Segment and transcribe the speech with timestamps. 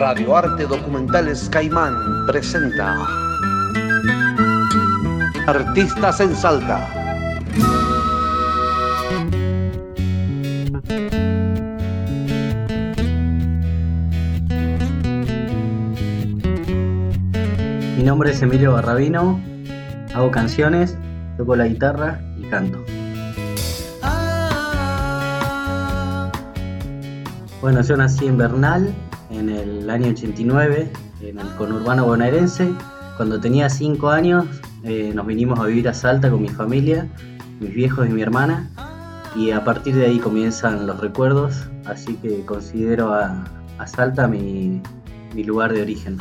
[0.00, 2.96] Radio Arte Documentales Caimán presenta
[5.46, 6.88] Artistas en Salta.
[17.98, 19.38] Mi nombre es Emilio Barrabino,
[20.14, 20.96] hago canciones,
[21.36, 22.82] toco la guitarra y canto.
[27.60, 28.94] Bueno, yo nací en Bernal
[29.30, 30.90] en el año 89,
[31.22, 32.72] en el conurbano bonaerense.
[33.16, 34.46] Cuando tenía 5 años
[34.82, 37.08] eh, nos vinimos a vivir a Salta con mi familia,
[37.60, 38.68] mis viejos y mi hermana.
[39.36, 43.44] Y a partir de ahí comienzan los recuerdos, así que considero a,
[43.86, 44.82] Salta mi,
[45.34, 46.18] mi lugar de origen.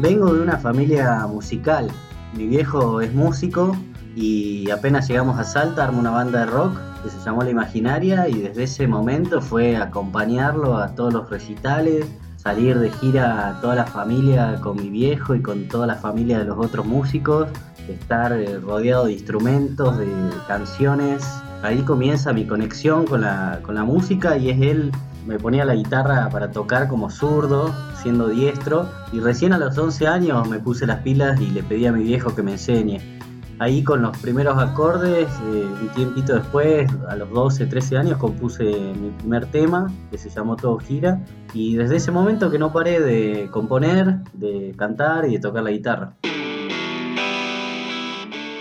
[0.00, 1.88] Vengo de una familia musical.
[2.36, 3.76] Mi viejo es músico
[4.16, 8.28] y apenas llegamos a Salta armó una banda de rock que se llamó La Imaginaria
[8.28, 12.06] y desde ese momento fue acompañarlo a todos los recitales,
[12.36, 16.38] salir de gira a toda la familia con mi viejo y con toda la familia
[16.38, 17.48] de los otros músicos,
[17.88, 20.06] estar eh, rodeado de instrumentos, de
[20.46, 21.24] canciones.
[21.62, 24.92] Ahí comienza mi conexión con la, con la música y es él
[25.26, 30.08] me ponía la guitarra para tocar como zurdo, siendo diestro, y recién a los 11
[30.08, 33.21] años me puse las pilas y le pedí a mi viejo que me enseñe
[33.62, 38.64] ahí con los primeros acordes, eh, un tiempito después, a los 12, 13 años, compuse
[38.64, 43.00] mi primer tema, que se llamó Todo Gira, y desde ese momento que no paré
[43.00, 46.14] de componer, de cantar y de tocar la guitarra.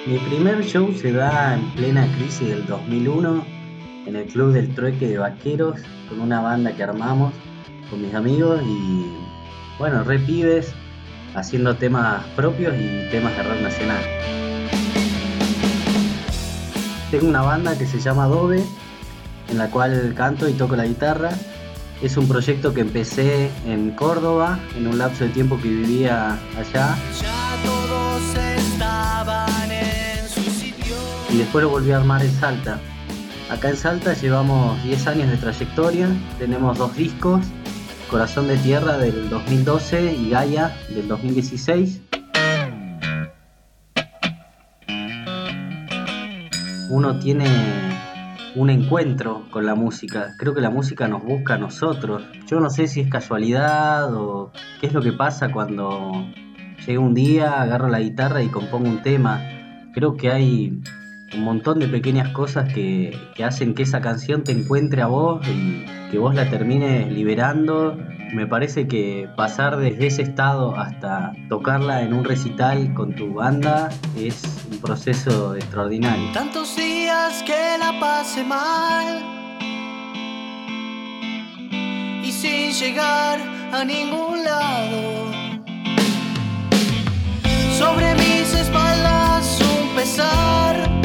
[0.05, 3.43] Mi primer show se da en plena crisis del 2001,
[4.05, 7.33] en el Club del Trueque de Vaqueros, con una banda que armamos
[7.89, 9.05] con mis amigos y,
[9.79, 10.73] bueno, re pibes,
[11.33, 14.50] haciendo temas propios y temas de rock nacional.
[17.11, 18.63] Tengo una banda que se llama Adobe,
[19.49, 21.31] en la cual canto y toco la guitarra.
[22.01, 26.95] Es un proyecto que empecé en Córdoba, en un lapso de tiempo que vivía allá.
[31.29, 32.79] Y después lo volví a armar en Salta.
[33.49, 36.07] Acá en Salta llevamos 10 años de trayectoria,
[36.39, 37.41] tenemos dos discos,
[38.09, 42.10] Corazón de Tierra del 2012 y Gaia del 2016.
[46.91, 47.45] Uno tiene
[48.55, 50.35] un encuentro con la música.
[50.37, 52.23] Creo que la música nos busca a nosotros.
[52.47, 56.27] Yo no sé si es casualidad o qué es lo que pasa cuando
[56.85, 59.41] llega un día, agarro la guitarra y compongo un tema.
[59.93, 60.81] Creo que hay
[61.33, 65.47] un montón de pequeñas cosas que, que hacen que esa canción te encuentre a vos
[65.47, 67.97] y que vos la termines liberando
[68.33, 73.89] me parece que pasar desde ese estado hasta tocarla en un recital con tu banda
[74.15, 76.31] es un proceso extraordinario.
[76.33, 79.21] Tantos días que la pase mal
[82.23, 83.39] y sin llegar
[83.71, 85.31] a ningún lado.
[87.77, 91.00] Sobre mis espaldas un pesar,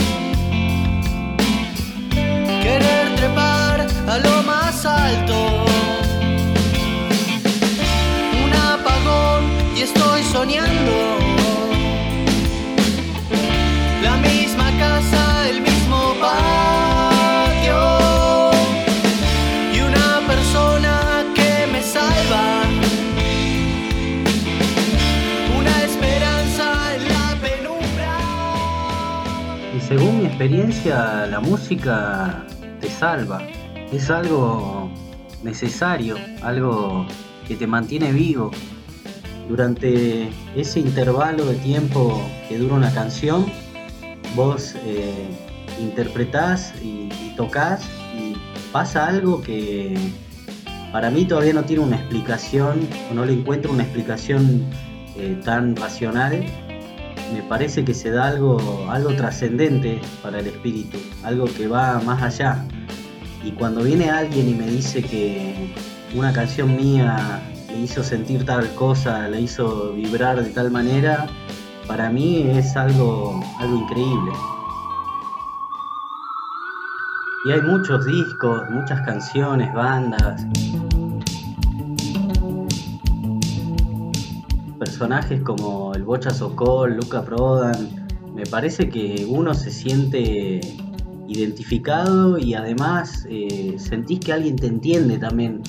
[29.87, 32.45] según mi experiencia, la música
[32.81, 33.41] te salva.
[33.93, 34.91] Es algo
[35.45, 37.07] necesario, algo
[37.47, 38.51] que te mantiene vivo.
[39.49, 43.47] Durante ese intervalo de tiempo que dura una canción,
[44.35, 45.29] vos eh,
[45.81, 47.85] interpretás y, tocas
[48.19, 48.35] y
[48.73, 49.95] pasa algo que
[50.91, 54.65] para mí todavía no tiene una explicación o no le encuentro una explicación
[55.17, 56.45] eh, tan racional.
[57.35, 62.23] Me parece que se da algo, algo trascendente para el espíritu, algo que va más
[62.23, 62.65] allá.
[63.45, 65.75] Y cuando viene alguien y me dice que
[66.15, 71.27] una canción mía le hizo sentir tal cosa, le hizo vibrar de tal manera,
[71.87, 74.33] para mí es algo, algo increíble.
[77.45, 80.45] Y hay muchos discos, muchas canciones, bandas,
[84.79, 88.07] personajes como el Bocha Sokol, Luca Prodan.
[88.35, 90.61] Me parece que uno se siente
[91.29, 95.63] identificado y además eh, sentís que alguien te entiende también.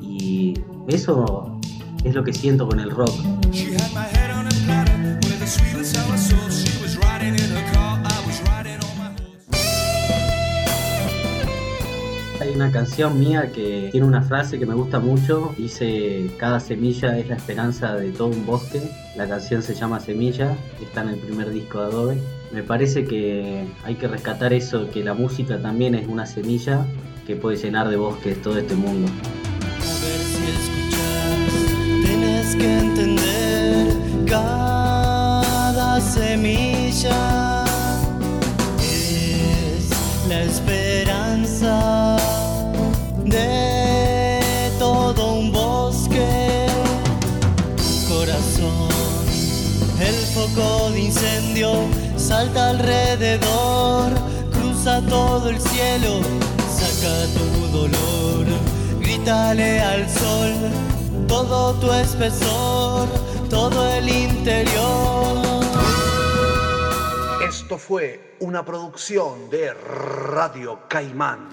[0.00, 0.54] Y
[0.86, 1.58] eso
[2.04, 3.14] es lo que siento con el rock.
[12.40, 15.54] Hay una canción mía que tiene una frase que me gusta mucho.
[15.56, 18.82] Dice, cada semilla es la esperanza de todo un bosque.
[19.16, 22.18] La canción se llama Semilla, está en el primer disco de Adobe.
[22.52, 26.84] Me parece que hay que rescatar eso, que la música también es una semilla
[27.26, 29.10] que puede llenar de bosques todo este mundo.
[29.10, 30.44] A ver si
[32.52, 32.87] escuchas,
[50.38, 51.72] foco de incendio
[52.16, 54.12] salta alrededor,
[54.52, 56.20] cruza todo el cielo,
[56.78, 58.46] saca tu dolor,
[59.00, 60.54] grítale al sol,
[61.26, 63.08] todo tu espesor,
[63.50, 65.38] todo el interior.
[67.48, 71.48] Esto fue una producción de Radio Caimán.